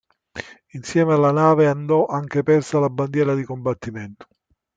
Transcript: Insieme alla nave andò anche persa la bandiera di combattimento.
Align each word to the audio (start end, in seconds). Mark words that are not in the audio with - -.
Insieme 0.69 1.13
alla 1.13 1.31
nave 1.31 1.67
andò 1.67 2.07
anche 2.07 2.41
persa 2.41 2.79
la 2.79 2.89
bandiera 2.89 3.35
di 3.35 3.43
combattimento. 3.43 4.25